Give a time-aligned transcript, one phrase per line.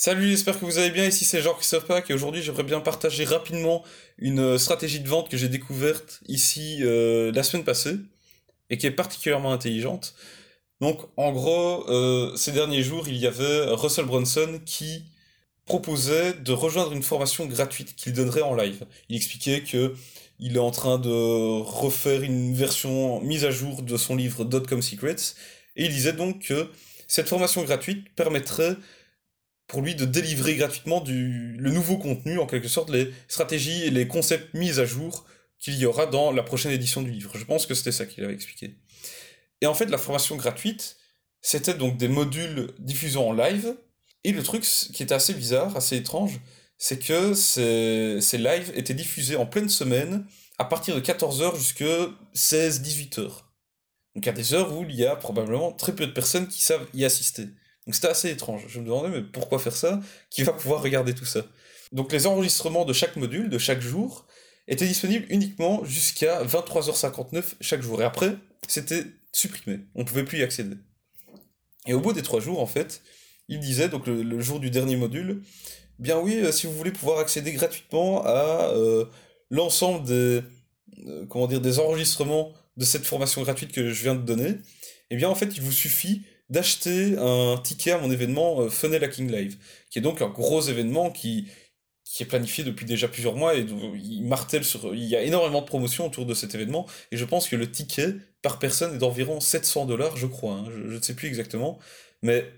[0.00, 1.06] Salut, j'espère que vous allez bien.
[1.06, 3.82] Ici c'est Jean-Christophe et aujourd'hui j'aimerais bien partager rapidement
[4.18, 7.96] une euh, stratégie de vente que j'ai découverte ici euh, la semaine passée
[8.70, 10.14] et qui est particulièrement intelligente.
[10.80, 15.02] Donc en gros, euh, ces derniers jours, il y avait Russell Brunson qui
[15.64, 18.86] proposait de rejoindre une formation gratuite qu'il donnerait en live.
[19.08, 19.96] Il expliquait que
[20.38, 24.80] il est en train de refaire une version mise à jour de son livre Dotcom
[24.80, 25.34] Secrets
[25.74, 26.70] et il disait donc que
[27.08, 28.76] cette formation gratuite permettrait
[29.68, 33.90] pour lui de délivrer gratuitement du, le nouveau contenu, en quelque sorte, les stratégies et
[33.90, 35.26] les concepts mis à jour
[35.58, 37.32] qu'il y aura dans la prochaine édition du livre.
[37.36, 38.76] Je pense que c'était ça qu'il avait expliqué.
[39.60, 40.96] Et en fait, la formation gratuite,
[41.42, 43.76] c'était donc des modules diffusés en live.
[44.24, 46.40] Et le truc qui était assez bizarre, assez étrange,
[46.78, 50.24] c'est que ces, ces lives étaient diffusés en pleine semaine
[50.58, 53.30] à partir de 14h jusqu'à 16-18h.
[54.14, 56.86] Donc à des heures où il y a probablement très peu de personnes qui savent
[56.94, 57.48] y assister.
[57.88, 58.66] Donc c'était assez étrange.
[58.68, 59.98] Je me demandais, mais pourquoi faire ça?
[60.28, 61.46] Qui va pouvoir regarder tout ça?
[61.90, 64.26] Donc les enregistrements de chaque module, de chaque jour,
[64.66, 68.02] étaient disponibles uniquement jusqu'à 23h59 chaque jour.
[68.02, 68.36] Et après,
[68.68, 69.80] c'était supprimé.
[69.94, 70.76] On ne pouvait plus y accéder.
[71.86, 73.00] Et au bout des trois jours, en fait,
[73.48, 75.40] il disait, donc le, jour du dernier module,
[75.98, 79.06] bien oui, euh, si vous voulez pouvoir accéder gratuitement à euh,
[79.48, 80.42] l'ensemble des,
[81.06, 84.56] euh, comment dire, des enregistrements de cette formation gratuite que je viens de donner,
[85.08, 89.04] eh bien en fait, il vous suffit d'acheter un ticket à mon événement euh, Funnel
[89.04, 89.56] Hacking Live,
[89.90, 91.48] qui est donc un gros événement qui,
[92.04, 95.60] qui est planifié depuis déjà plusieurs mois et il martèle sur, il y a énormément
[95.60, 98.98] de promotions autour de cet événement et je pense que le ticket par personne est
[98.98, 100.64] d'environ 700 dollars, je crois, hein.
[100.70, 101.78] je, ne sais plus exactement,
[102.22, 102.50] mais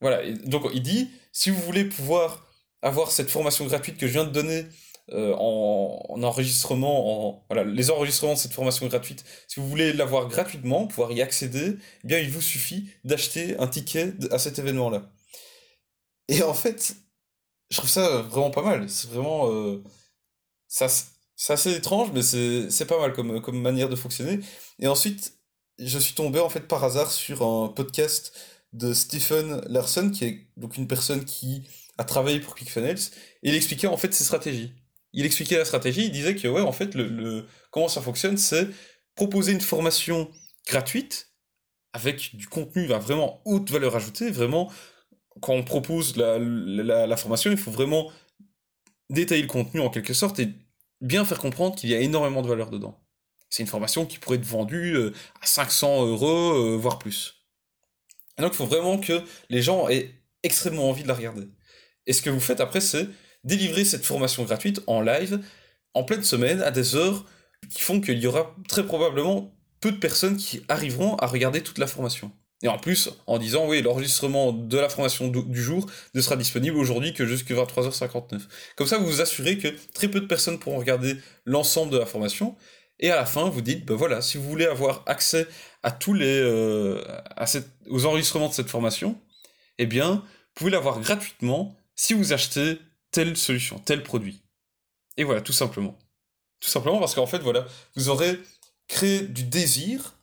[0.00, 0.20] voilà.
[0.44, 2.46] donc il dit, si vous voulez pouvoir
[2.82, 4.66] avoir cette formation gratuite que je viens de donner
[5.12, 10.28] euh, en, enregistrement, en, voilà, les enregistrements de cette formation gratuite, si vous voulez l'avoir
[10.28, 15.10] gratuitement, pouvoir y accéder, eh bien il vous suffit d'acheter un ticket à cet événement-là.
[16.28, 16.96] Et en fait,
[17.70, 18.88] je trouve ça vraiment pas mal.
[18.88, 19.50] C'est vraiment...
[19.52, 19.82] Euh,
[20.68, 24.40] c'est assez étrange, mais c'est pas mal comme, comme manière de fonctionner.
[24.80, 25.34] Et ensuite,
[25.78, 28.32] je suis tombé en fait par hasard sur un podcast
[28.72, 31.62] de Stephen Larson, qui est donc une personne qui
[31.98, 32.98] a travaillé pour ClickFunnels,
[33.42, 34.72] et il expliquait en fait ses stratégies
[35.14, 38.68] il expliquait la stratégie, il disait que ouais, en fait, le, comment ça fonctionne, c'est
[39.14, 40.30] proposer une formation
[40.66, 41.30] gratuite
[41.92, 44.70] avec du contenu à vraiment haute valeur ajoutée, vraiment,
[45.40, 48.10] quand on propose la, la, formation, il faut vraiment
[49.10, 50.48] détailler le contenu en quelque sorte et
[51.00, 53.00] bien faire comprendre qu'il y a énormément de valeur dedans.
[53.50, 57.46] C'est une formation qui pourrait être vendue euh, à 500 euros, euh, voire plus.
[58.36, 60.10] Et donc il faut vraiment que les gens aient
[60.42, 61.46] extrêmement envie de la regarder.
[62.06, 63.08] Et ce que vous faites après, c'est
[63.44, 65.40] délivrer cette formation gratuite en live,
[65.94, 67.24] en pleine semaine, à des heures
[67.70, 71.78] qui font qu'il y aura très probablement peu de personnes qui arriveront à regarder toute
[71.78, 72.32] la formation.
[72.62, 76.78] Et en plus, en disant, oui, l'enregistrement de la formation du jour ne sera disponible
[76.78, 78.40] aujourd'hui que jusqu'à 23h59.
[78.76, 82.06] Comme ça, vous vous assurez que très peu de personnes pourront regarder l'ensemble de la
[82.06, 82.56] formation.
[83.00, 85.46] Et à la fin, vous dites, ben voilà, si vous voulez avoir accès
[85.82, 87.02] à tous les, euh,
[87.36, 89.20] à cette, aux enregistrements de cette formation,
[89.78, 92.78] eh bien, vous pouvez l'avoir gratuitement si vous achetez
[93.14, 94.42] telle solution, tel produit.
[95.16, 95.96] Et voilà, tout simplement.
[96.58, 97.64] Tout simplement parce qu'en fait, voilà,
[97.94, 98.40] vous aurez
[98.88, 100.18] créé du désir.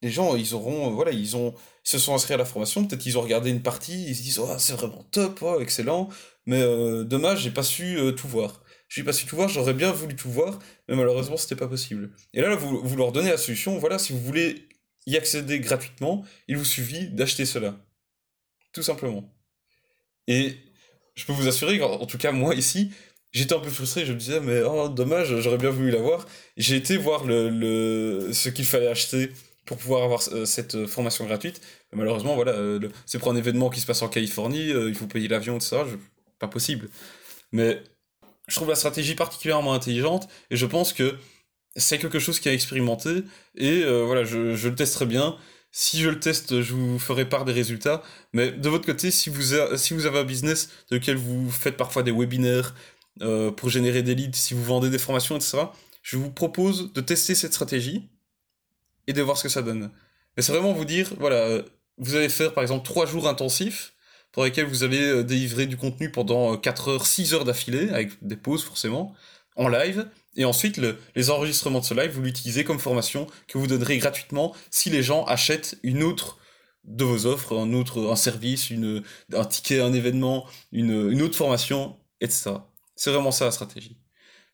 [0.00, 2.86] Les gens, ils auront, euh, voilà, ils ont, se sont inscrits à la formation.
[2.86, 6.08] Peut-être qu'ils ont regardé une partie, ils se disent, oh, c'est vraiment top, oh, excellent.
[6.46, 8.62] Mais euh, dommage, j'ai pas su euh, tout voir.
[8.88, 10.58] J'ai pas su tout voir, j'aurais bien voulu tout voir,
[10.88, 12.10] mais malheureusement, c'était pas possible.
[12.32, 13.78] Et là, vous, vous leur donnez la solution.
[13.78, 14.66] Voilà, si vous voulez
[15.06, 17.76] y accéder gratuitement, il vous suffit d'acheter cela.
[18.72, 19.30] Tout simplement.
[20.26, 20.56] Et
[21.20, 22.92] je peux vous assurer qu'en tout cas, moi ici,
[23.32, 24.06] j'étais un peu frustré.
[24.06, 26.26] Je me disais, mais oh, dommage, j'aurais bien voulu l'avoir.
[26.56, 29.30] J'ai été voir le, ce qu'il fallait acheter
[29.66, 31.60] pour pouvoir avoir euh, cette formation gratuite.
[31.92, 35.06] Malheureusement, voilà, euh, c'est pour un événement qui se passe en Californie, euh, il faut
[35.06, 35.76] payer l'avion, etc.
[36.38, 36.88] pas possible.
[37.52, 37.82] Mais
[38.48, 41.16] je trouve la stratégie particulièrement intelligente et je pense que
[41.76, 43.22] c'est quelque chose qui a expérimenté
[43.56, 45.36] et voilà, je, je le testerai bien.
[45.72, 48.02] Si je le teste, je vous ferai part des résultats.
[48.32, 52.02] Mais de votre côté, si vous, vous avez un business dans lequel vous faites parfois
[52.02, 52.74] des webinaires
[53.22, 55.58] euh, pour générer des leads, si vous vendez des formations, etc.,
[56.02, 58.08] je vous propose de tester cette stratégie
[59.06, 59.90] et de voir ce que ça donne.
[60.36, 61.62] Mais c'est vraiment vous dire, voilà, euh,
[61.98, 63.92] vous allez faire par exemple trois jours intensifs
[64.32, 68.12] pour lesquels vous allez euh, délivrer du contenu pendant 4 heures, 6 heures d'affilée, avec
[68.22, 69.14] des pauses forcément,
[69.56, 70.80] en live, et ensuite,
[71.14, 75.02] les enregistrements de ce live, vous l'utilisez comme formation que vous donnerez gratuitement si les
[75.02, 76.38] gens achètent une autre
[76.84, 79.02] de vos offres, un autre un service, une,
[79.32, 82.52] un ticket, un événement, une, une autre formation, etc.
[82.96, 83.98] C'est vraiment ça la stratégie.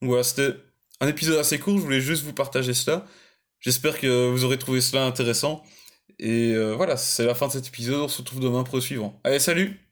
[0.00, 0.56] Voilà, c'était
[1.00, 3.06] un épisode assez court, je voulais juste vous partager cela.
[3.60, 5.64] J'espère que vous aurez trouvé cela intéressant.
[6.18, 8.80] Et euh, voilà, c'est la fin de cet épisode, on se retrouve demain pour le
[8.80, 9.20] suivant.
[9.24, 9.87] Allez, salut